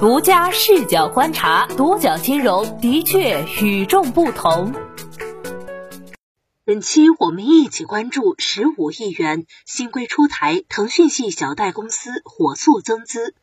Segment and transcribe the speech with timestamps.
[0.00, 4.72] 独家视角观察，独角金融的确与众不同。
[6.64, 13.34] 本期我们一起关注十五亿元新规出台，腾讯系小贷公司火速增资。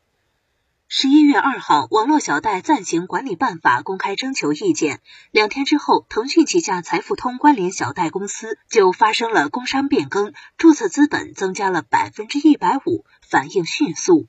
[0.88, 5.02] 十一月二号，网络小贷暂行管理办法公开征求意见。
[5.32, 14.26] 两天之后，腾讯旗下财付通关联小贷公司就发生了工商变更，注册资本增加了百分之一百五，反应迅速。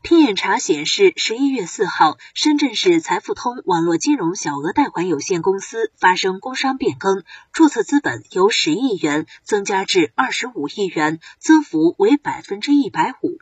[0.00, 13.38] 天眼查显示，十一月四号，深圳市财付通网络金融小额贷款有限公司发生工商变更，注册资本由十亿元增加至二十五亿元，增幅为百分之一百五。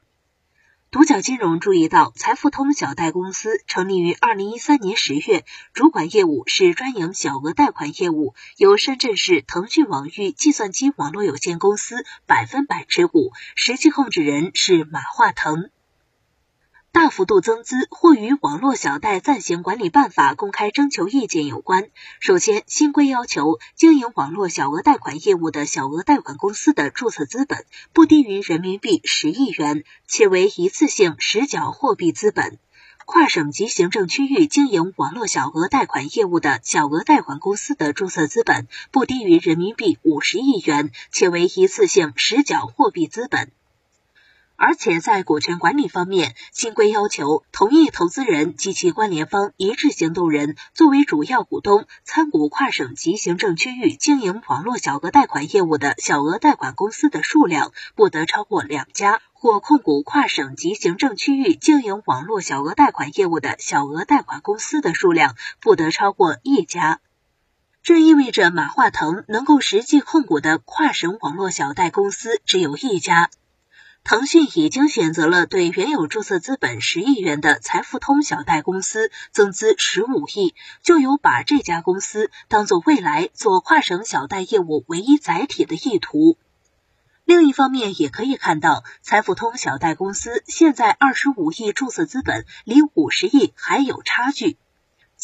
[0.90, 5.44] 独角金融注意到，财付通小贷公司成立于二零一三年十月，
[5.74, 15.70] 主管业务是专营小额贷款业务，由深圳市腾讯网域计算机网络有限公司百分百持股，实际控制人是马化腾。
[16.96, 21.90] 大幅度增资或与网络小贷暂行管理办法公开征求意见有关。
[22.20, 32.58] 首先，新规要求经营网络小额贷款业务的小额贷款公司的注册资本不低于人民币十亿元，且为一次性实缴货币资本。
[33.04, 43.52] 跨省级行政区域经营网络小额贷款业务的小额贷款公司的注册资本不低于人民币五十亿元，且为一次性实缴货币资本。
[44.56, 67.00] 而且在股权管理方面，新规要求同意投资人及其关联方一致行动人作为主要股东参股跨省级行政区域经营网络小额贷款业务的小额贷款公司的数量不得超过两家，或控股跨省级行政区域经营网络小额贷款业务的小额贷款公司的数量不得超过一家。
[67.82, 73.30] 这意味着马化腾能够实际控股的跨省网络小贷公司只有一家。
[74.06, 86.38] 腾讯已经选择了对原有注册资本十亿元的财付通小贷公司增资十五亿，就有把这家公司当做未来做跨省小贷业务唯一载体的意图。
[87.24, 94.56] 另一方面，也可以看到财付通小贷公司现在二十五亿注册资本离五十亿还有差距。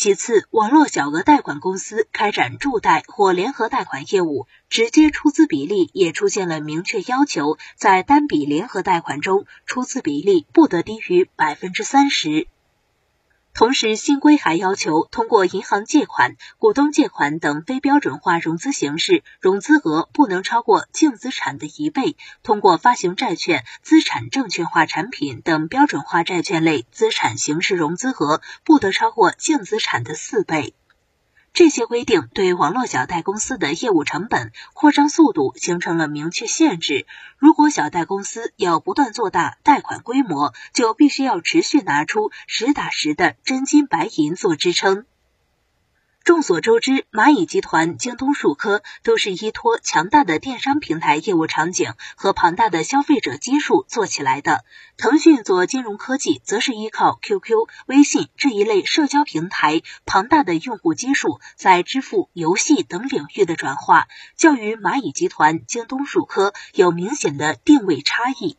[0.03, 12.49] 其次，网络小额贷款公司开展助贷或联合贷款业务，直接出资比例也出现了明确要求，在单笔联合贷款中，出资比例不得低于百分之三十。
[13.55, 30.75] 同时，新规还要求，通过银行借款、股东借款等非标准化融资形式，融资额不能超过净资产的一倍；通过发行债券、资产证券化产品等标准化债券类资产形式融资额，不得超过净资产的四倍。
[31.55, 37.07] 这些规定对网络小贷公司的业务成本、扩张速度形成了明确限制。
[37.37, 45.05] 如果小贷公司要不断做大贷款规模，就必须要持续拿出实打实的真金白银做支撑。
[46.33, 54.65] 众所周知，蚂蚁集团、京东数科都是依托强大的电商平台业务场景和庞大的消费者基数做起来的。
[54.97, 68.57] 腾讯做金融科技，则是依靠 QQ、微信这一类社交平台庞大的用户基数，在支付、游戏等领域的转化，较于蚂蚁集团、京东数科有明显的定位差异。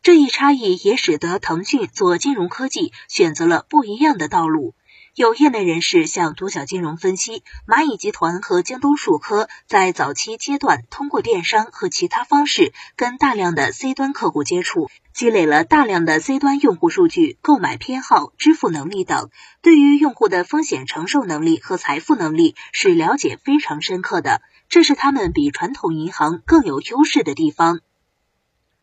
[0.00, 4.72] 这一差异也使得腾讯做金融科技选择了不一样的道路。
[5.18, 19.30] 有业内人士向独角金融分析，蚂蚁集团和京东数科在早期阶段通过电商和其他方式跟大量的 C 端客户接触，积累了大量的 C 端用户数据、购买偏好、支付能力等，
[19.60, 27.80] 对于用户的风险承受能力和财富能力是了解非常深刻的，这是他们比传统银行更有优势的地方。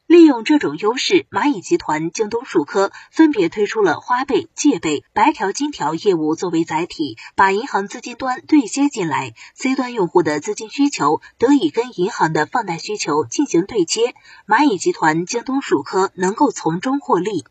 [0.07, 14.13] 利用这种优势，蚂蚁集团、京东数科分别推出了花呗、借呗、白条、金条业务作为载体，把银行资金端对接进来，C 端用户的资金需求得以跟银行的放贷需求进行对接，
[14.47, 17.43] 蚂蚁集团、京东数科能够从中获利。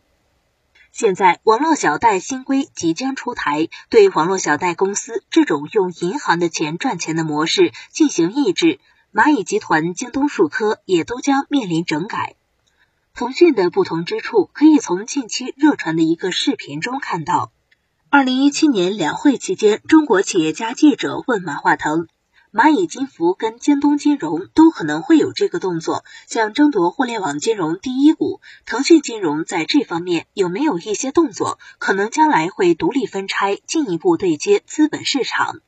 [0.92, 8.78] 现在，网络小贷新规即将出台，对网络小贷公司这种用银行的钱赚钱的模式进行抑制，
[9.12, 12.36] 蚂蚁集团、京东数科也都将面临整改。
[13.16, 17.52] 腾讯的不同之处，可以从近期热传的一个视频中看到。
[18.10, 22.08] 二零一七年两会期间，中国企业家记者问马化腾
[22.52, 28.40] ：“蚂蚁金服跟京东金融都可能会有这个动作，想争夺互联网金融第一股。
[28.66, 31.60] 腾讯金融在这方面有没有一些动作？
[31.78, 35.60] 可能将来会独立分拆，进一步对接资本市场？”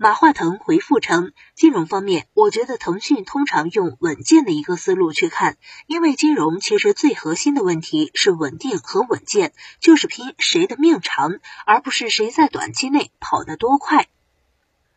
[0.00, 5.56] 马化腾回复称，金融方面，我觉得腾讯通常用稳健的一个思路去看，
[5.88, 14.06] 因为金融其实最核心的问题是稳定和稳健，就是拼谁的命长，而不是谁在短期内跑得多快。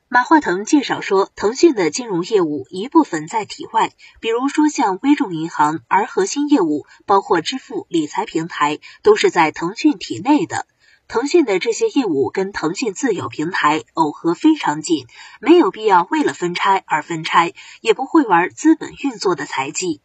[0.08, 10.68] 马化腾介绍说，腾讯的金融业务一部分在体外，比如说像微众银行，而核心业务包括支付、理财平台，都是在腾讯体内的。
[11.12, 15.08] 腾讯的这些业务跟腾讯自有平台耦合非常紧，
[15.42, 20.00] 没有必要为了分拆而分拆，也不会玩资本运作的财技。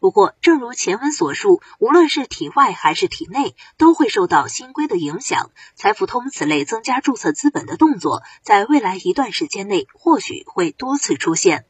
[0.00, 5.52] 不过，正如前文所述，无论是体外还是体内，都会受到新规的影响。
[5.76, 11.64] 财付通此类增加注册资本的动作，在未来一段时间内或许会多次出现。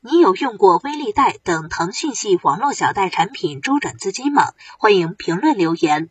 [0.00, 4.50] 你有用过微粒贷等腾讯系网络小贷产品周转资金吗？
[4.80, 6.10] 欢迎评论留言。